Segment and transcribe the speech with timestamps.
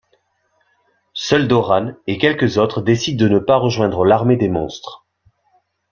[1.13, 5.05] Seuls Doran et quelques autres décident de ne pas rejoindre l’armée des monstres.